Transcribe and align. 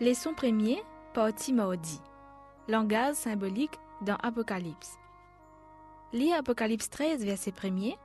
Leçon 0.00 0.34
premier, 0.34 0.82
partie 1.14 1.52
maudit. 1.52 2.00
Langage 2.68 3.14
symbolique 3.14 3.78
dans 4.04 4.16
Apocalypse. 4.16 4.98
Lis 6.12 6.32
Apocalypse 6.32 6.90
13, 6.90 7.24
verset 7.24 7.52
1er. 7.52 7.96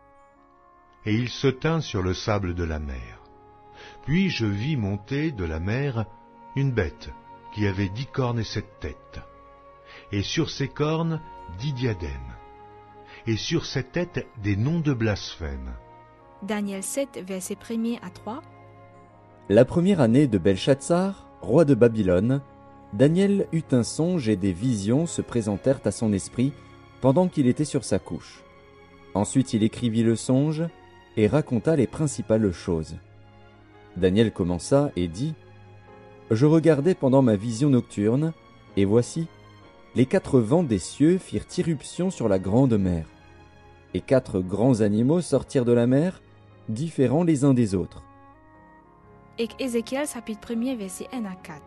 Et 1.08 1.16
il 1.16 1.30
se 1.30 1.48
tint 1.48 1.82
sur 1.82 2.04
le 2.04 2.14
sable 2.14 2.54
de 2.54 2.64
la 2.64 2.78
mer. 2.78 3.24
Puis 4.04 4.30
je 4.30 4.46
vis 4.46 4.78
monter 4.78 5.32
de 5.32 5.44
la 5.44 5.60
mer 5.60 6.06
une 6.56 6.72
bête 6.72 7.10
qui 7.56 7.66
avait 7.66 7.90
dix 7.90 8.06
cornes 8.06 8.40
et 8.40 8.44
sept 8.44 8.68
têtes. 8.80 9.22
Et 10.12 10.22
sur 10.22 10.52
ses 10.52 10.68
cornes 10.68 11.20
dix 11.58 11.74
diadèmes. 11.74 12.36
Et 13.26 13.36
sur 13.36 13.66
ses 13.66 13.84
têtes 13.84 14.28
des 14.44 14.56
noms 14.56 14.80
de 14.80 14.94
blasphème. 14.94 15.74
Daniel 16.44 16.84
7, 16.84 17.24
verset 17.26 17.56
1er 17.56 17.98
à 18.04 18.12
3. 18.12 18.42
La 19.50 19.66
première 19.66 20.02
année 20.02 20.28
de 20.28 20.38
Belshazzar, 20.38 21.29
roi 21.42 21.66
de 21.66 21.74
Babylone, 21.74 22.42
Daniel 22.94 23.48
eut 23.52 23.64
un 23.72 23.84
songe 23.84 24.30
et 24.30 24.36
des 24.36 24.52
visions 24.52 25.06
se 25.06 25.22
présentèrent 25.22 25.82
à 25.86 25.92
son 25.92 26.12
esprit 26.14 26.54
pendant 27.02 27.28
qu'il 27.28 27.48
était 27.48 27.66
sur 27.66 27.84
sa 27.84 28.00
couche. 28.00 28.44
Ensuite 29.14 29.54
il 29.54 29.64
écrivit 29.64 30.04
le 30.04 30.16
songe 30.16 30.64
et 31.18 31.28
raconta 31.28 31.76
les 31.76 31.88
principales 31.88 32.52
choses. 32.52 32.96
Daniel 33.98 34.32
commença 34.32 34.92
et 34.96 35.08
dit 35.08 35.34
Je 36.32 36.46
regardais 36.46 36.96
pendant 36.96 37.22
ma 37.22 37.36
vision 37.36 37.70
nocturne, 37.70 38.34
et 38.78 38.86
voici, 38.86 39.28
les 39.96 40.06
quatre 40.06 40.40
vents 40.40 40.64
des 40.64 40.80
cieux 40.80 41.18
firent 41.18 41.48
irruption 41.58 42.12
sur 42.12 42.30
la 42.30 42.40
grande 42.40 42.78
mer. 42.78 43.06
Et 43.94 44.02
quatre 44.02 44.40
grands 44.40 44.82
animaux 44.82 45.22
sortirent 45.22 45.66
de 45.66 45.72
la 45.72 45.88
mer, 45.88 46.22
différents 46.70 47.24
les 47.24 47.44
uns 47.44 47.54
des 47.54 47.74
autres. 47.74 48.04
Et 49.42 49.48
Ézéchiel 49.58 50.06
chapitre 50.06 50.54
1er, 50.54 50.76
verset 50.76 51.08
1 51.14 51.24
à 51.24 51.34
4. 51.42 51.62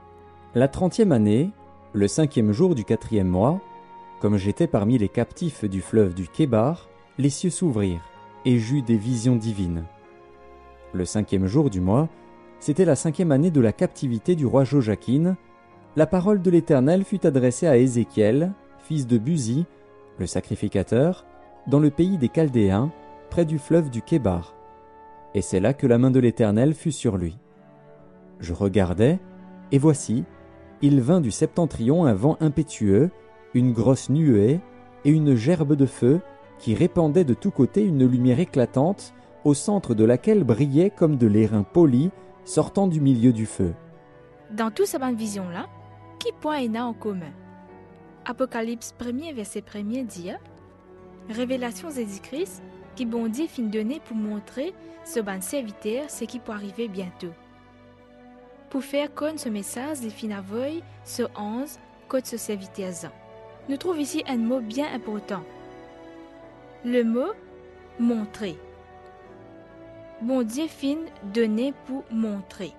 La 0.54 0.68
trentième 0.68 1.10
année, 1.10 1.48
le 1.94 2.06
cinquième 2.06 2.52
jour 2.52 2.74
du 2.74 2.84
quatrième 2.84 3.28
mois, 3.28 3.62
comme 4.20 4.36
j'étais 4.36 4.66
parmi 4.66 4.98
les 4.98 5.08
captifs 5.08 5.64
du 5.64 5.80
fleuve 5.80 6.12
du 6.12 6.28
Kébar, 6.28 6.90
les 7.16 7.30
cieux 7.30 7.48
s'ouvrirent, 7.48 8.04
et 8.44 8.58
j'eus 8.58 8.82
des 8.82 8.98
visions 8.98 9.36
divines. 9.36 9.84
Le 10.92 11.06
cinquième 11.06 11.46
jour 11.46 11.70
du 11.70 11.80
mois, 11.80 12.10
c'était 12.60 12.84
la 12.84 12.94
cinquième 12.94 13.32
année 13.32 13.50
de 13.50 13.62
la 13.62 13.72
captivité 13.72 14.34
du 14.34 14.44
roi 14.44 14.64
Joachim. 14.64 15.34
La 15.96 16.06
parole 16.06 16.42
de 16.42 16.50
l'Éternel 16.50 17.04
fut 17.04 17.24
adressée 17.24 17.68
à 17.68 17.78
Ézéchiel, 17.78 18.52
fils 18.80 19.06
de 19.06 19.16
Buzi, 19.16 19.64
le 20.18 20.26
sacrificateur, 20.26 21.24
dans 21.68 21.80
le 21.80 21.88
pays 21.88 22.18
des 22.18 22.28
Chaldéens, 22.28 22.92
près 23.30 23.46
du 23.46 23.58
fleuve 23.58 23.88
du 23.88 24.02
Kébar. 24.02 24.54
Et 25.34 25.40
c'est 25.40 25.60
là 25.60 25.72
que 25.72 25.86
la 25.86 25.96
main 25.96 26.10
de 26.10 26.20
l'Éternel 26.20 26.74
fut 26.74 26.92
sur 26.92 27.16
lui. 27.16 27.38
Je 28.42 28.52
regardais, 28.52 29.20
et 29.70 29.78
voici, 29.78 30.24
il 30.82 31.00
vint 31.00 31.20
du 31.20 31.30
septentrion 31.30 32.04
un 32.04 32.12
vent 32.12 32.36
impétueux, 32.40 33.10
une 33.54 33.72
grosse 33.72 34.10
nuée 34.10 34.60
et 35.04 35.10
une 35.10 35.36
gerbe 35.36 35.74
de 35.74 35.86
feu 35.86 36.20
qui 36.58 36.74
répandait 36.74 37.24
de 37.24 37.34
tous 37.34 37.52
côtés 37.52 37.84
une 37.84 38.04
lumière 38.06 38.40
éclatante, 38.40 39.14
au 39.44 39.54
centre 39.54 39.94
de 39.94 40.04
laquelle 40.04 40.44
brillait 40.44 40.90
comme 40.90 41.16
de 41.16 41.26
l'airain 41.26 41.62
poli 41.62 42.10
sortant 42.44 42.88
du 42.88 43.00
milieu 43.00 43.32
du 43.32 43.46
feu. 43.46 43.74
Dans 44.50 44.70
toute 44.70 44.86
cette 44.86 45.02
vision-là, 45.02 45.66
qui 46.18 46.32
point 46.40 46.74
a 46.74 46.84
en 46.84 46.92
commun? 46.92 47.32
Apocalypse 48.24 48.94
1er, 49.00 49.34
verset 49.34 49.60
1er 49.60 50.04
dit 50.04 50.30
Révélation 51.28 51.90
Jésus-Christ 51.90 52.62
qui 52.96 53.06
bon 53.06 53.28
Dieu 53.28 53.46
fin 53.48 53.62
donné 53.62 54.00
pour 54.04 54.16
montrer 54.16 54.74
ce 55.04 55.20
ban 55.20 55.40
serviteur 55.40 56.10
ce 56.10 56.24
qui 56.24 56.38
peut 56.38 56.52
arriver 56.52 56.88
bientôt. 56.88 57.32
Pour 58.72 58.82
faire 58.82 59.12
connaître 59.12 59.42
ce 59.42 59.50
message, 59.50 59.98
les 60.00 60.08
fin 60.08 60.30
avoy 60.30 60.82
ce 61.04 61.24
11 61.36 61.78
code 62.08 62.24
ce 62.24 62.38
serviteur. 62.38 63.12
Nous 63.68 63.76
trouvons 63.76 63.98
ici 63.98 64.24
un 64.26 64.38
mot 64.38 64.60
bien 64.60 64.90
important. 64.94 65.42
Le 66.82 67.02
mot 67.04 67.34
montrer. 67.98 68.56
Bon 70.22 70.42
Dieu 70.42 70.68
fin 70.68 70.96
donné 71.34 71.74
pour 71.84 72.02
montrer. 72.10 72.72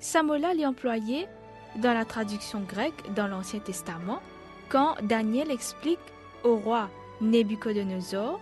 Ce 0.00 0.22
mot-là 0.22 0.54
est 0.54 0.64
employé 0.64 1.26
dans 1.76 1.92
la 1.92 2.06
traduction 2.06 2.60
grecque 2.60 3.12
dans 3.14 3.26
l'Ancien 3.26 3.60
Testament 3.60 4.22
quand 4.70 4.94
Daniel 5.02 5.50
explique 5.50 5.98
au 6.44 6.56
roi 6.56 6.88
Nebuchadnezzar 7.20 8.40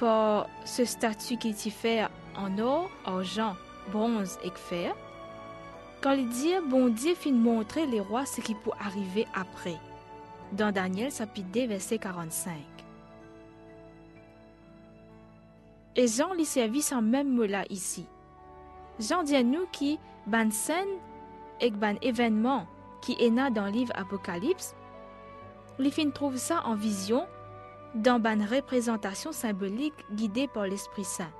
par 0.00 0.48
ce 0.64 0.84
statut 0.84 1.36
qu'il 1.36 1.54
y 1.54 1.70
fait 1.70 2.08
en 2.36 2.58
or, 2.58 2.90
argent, 3.04 3.54
bronze 3.90 4.38
et 4.44 4.50
fer, 4.54 4.94
quand 6.00 6.12
il 6.12 6.28
dit 6.28 6.54
bon 6.68 6.88
Dieu 6.88 7.14
fin 7.14 7.32
montrer 7.32 7.86
les 7.86 8.00
rois 8.00 8.26
ce 8.26 8.40
qui 8.40 8.54
peut 8.54 8.70
arriver 8.80 9.26
après. 9.34 9.76
Dans 10.52 10.72
Daniel 10.72 11.12
chapitre 11.12 11.48
2 11.52 11.66
verset 11.66 11.98
45. 11.98 12.52
Et 15.96 16.06
Jean 16.06 16.32
lui 16.34 16.44
servit 16.44 16.82
sans 16.82 17.02
même 17.02 17.34
mot 17.34 17.44
là 17.44 17.64
ici. 17.70 18.06
Jean 19.00 19.22
dit 19.24 19.36
à 19.36 19.42
nous 19.42 19.66
qui 19.72 19.98
ban 20.26 20.50
scène 20.50 20.88
et 21.60 21.70
ban 21.70 21.96
événement 22.02 22.66
qui 23.02 23.16
est 23.18 23.30
né 23.30 23.50
dans 23.50 23.64
le 23.66 23.72
livre 23.72 23.92
Apocalypse, 23.96 24.74
lui 25.78 25.90
fin 25.90 26.10
trouve 26.10 26.36
ça 26.36 26.62
en 26.64 26.74
vision 26.74 27.26
dans 27.94 28.20
ban 28.20 28.44
représentation 28.44 29.32
symbolique 29.32 29.94
guidée 30.12 30.48
par 30.48 30.66
l'Esprit 30.66 31.04
Saint. 31.04 31.30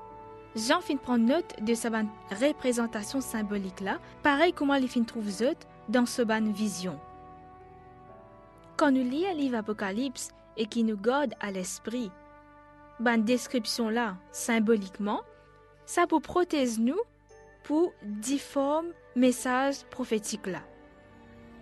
Jean 0.57 0.81
fin 0.81 0.97
prend 0.97 1.19
note 1.19 1.63
de 1.63 1.75
sa 1.75 1.91
ban 1.91 2.07
représentation 2.31 3.21
symbolique 3.21 3.81
là, 3.81 3.99
pareil 4.23 4.53
comment 4.53 4.75
il 4.75 4.89
fin 4.89 5.03
trouve 5.03 5.29
zot 5.29 5.59
dans 5.89 6.07
ce 6.07 6.23
vision. 6.53 6.99
Quand 8.77 8.91
nous 8.91 9.03
lisons 9.03 9.31
le 9.31 9.37
livre 9.37 9.59
Apocalypse 9.59 10.31
et 10.57 10.67
qui 10.67 10.85
nous 10.85 10.97
garde 10.97 11.35
à 11.41 11.51
l'esprit, 11.51 12.11
ban 13.01 13.19
description 13.19 13.89
là, 13.89 14.17
symboliquement, 14.33 15.23
ça 15.85 16.07
pour 16.07 16.23
protéger 16.23 16.81
nous 16.81 17.01
pour 17.63 17.93
difforme 18.03 18.89
message 19.15 19.85
prophétique 19.91 20.47
là. 20.47 20.63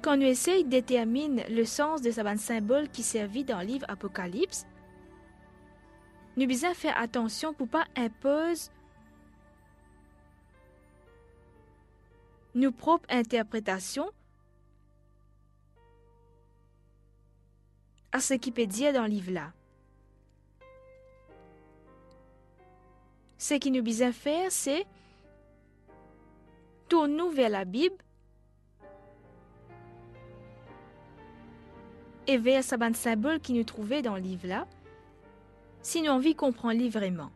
Quand 0.02 0.16
nous 0.16 0.26
essayons 0.26 0.64
de 0.64 0.70
déterminer 0.70 1.48
le 1.48 1.64
sens 1.64 2.00
de 2.02 2.10
ce 2.10 2.20
ban 2.20 2.36
symbole 2.36 2.88
qui 2.88 3.02
servit 3.02 3.44
dans 3.44 3.58
le 3.58 3.66
livre 3.66 3.86
Apocalypse, 3.88 4.66
nous 6.36 6.46
devons 6.46 6.74
faire 6.74 6.96
attention 6.98 7.54
pour 7.54 7.66
pas 7.66 7.86
imposer 7.96 8.70
nos 12.56 12.72
propres 12.72 13.06
interprétations 13.10 14.10
à 18.12 18.20
ce 18.20 18.32
qui 18.32 18.50
peut 18.50 18.66
dire 18.66 18.94
dans 18.94 19.02
le 19.02 19.08
livre 19.08 19.30
là. 19.30 19.52
Ce 23.36 23.54
qui 23.54 23.70
nous 23.70 23.82
besoin 23.82 24.10
faire, 24.10 24.50
c'est 24.50 24.86
tourner 26.88 27.28
vers 27.34 27.50
la 27.50 27.66
Bible 27.66 27.96
et 32.26 32.38
vers 32.38 32.64
ce 32.64 32.74
ban 32.74 32.94
symbole 32.94 33.38
qui 33.40 33.52
nous 33.52 33.64
trouvait 33.64 34.00
dans 34.00 34.14
le 34.14 34.22
livre 34.22 34.48
là, 34.48 34.66
si 35.82 36.00
nous 36.00 36.10
envie 36.10 36.34
comprendre 36.34 36.80
le 36.80 36.88
vraiment. 36.88 37.30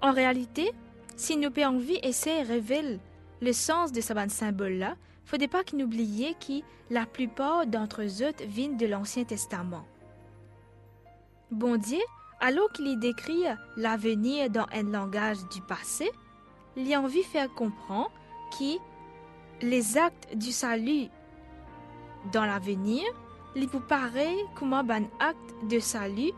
En 0.00 0.10
réalité, 0.10 0.72
si 1.16 1.36
nous 1.36 1.46
avons 1.56 1.76
envie 1.76 2.00
essayer 2.02 2.42
de 2.42 2.48
révéler 2.48 2.98
le 3.42 3.52
sens 3.52 3.90
de 3.90 4.00
ce 4.00 4.12
ban 4.12 4.28
symbole 4.28 4.74
là, 4.74 4.94
faudrait 5.24 5.48
pas 5.48 5.64
qu'il 5.64 5.78
n'oublier 5.78 6.34
que 6.34 6.62
la 6.90 7.06
plupart 7.06 7.66
d'entre 7.66 8.02
eux 8.02 8.46
viennent 8.46 8.76
de 8.76 8.86
l'Ancien 8.86 9.24
Testament. 9.24 9.84
Bon 11.50 11.76
Dieu, 11.76 12.00
alors 12.40 12.70
qu'il 12.72 12.86
y 12.86 12.96
décrit 12.96 13.44
l'avenir 13.76 14.48
dans 14.48 14.66
un 14.72 14.84
langage 14.84 15.38
du 15.52 15.60
passé, 15.60 16.10
il 16.76 16.92
a 16.94 17.00
envie 17.00 17.22
de 17.22 17.26
faire 17.26 17.52
comprendre 17.52 18.12
que 18.56 18.78
les 19.60 19.98
actes 19.98 20.36
du 20.36 20.52
salut 20.52 21.08
dans 22.32 22.44
l'avenir, 22.44 23.02
il 23.56 23.68
peut 23.68 23.80
pareil 23.80 24.38
comme 24.54 24.72
un 24.72 25.04
acte 25.18 25.66
de 25.68 25.80
salut 25.80 26.32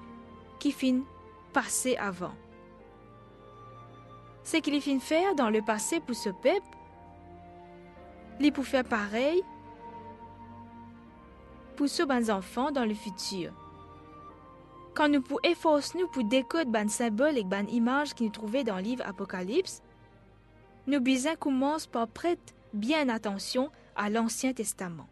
qui 0.58 0.72
fin 0.72 1.00
passé 1.52 1.96
avant. 1.96 2.34
Ce 4.42 4.56
qu'il 4.56 4.80
fin 4.80 4.98
faire 4.98 5.34
dans 5.34 5.50
le 5.50 5.62
passé 5.62 6.00
pour 6.00 6.16
ce 6.16 6.30
peuple, 6.30 6.73
il 8.40 8.52
peut 8.52 8.62
faire 8.62 8.84
pareil 8.84 9.42
pour 11.76 11.88
ce 11.88 12.02
bons 12.02 12.30
enfants 12.30 12.70
dans 12.70 12.84
le 12.84 12.94
futur. 12.94 13.52
Quand 14.94 15.08
nous 15.08 15.20
pouvons 15.20 15.40
efforcer 15.42 15.98
nous 15.98 16.06
pour 16.08 16.24
décoder 16.24 16.70
ban 16.70 16.88
symboles 16.88 17.36
et 17.36 17.44
ban 17.44 17.66
images 17.66 18.14
qui 18.14 18.24
nous 18.24 18.30
trouvaient 18.30 18.64
dans 18.64 18.76
le 18.76 18.82
livre 18.82 19.04
Apocalypse, 19.06 19.82
nous 20.86 21.00
besoin 21.00 21.34
commence 21.34 21.86
par 21.86 22.06
prêter 22.06 22.54
bien 22.72 23.08
attention 23.08 23.70
à 23.96 24.10
l'Ancien 24.10 24.52
Testament. 24.52 25.08